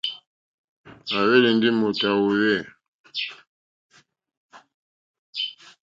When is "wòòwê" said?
2.19-2.55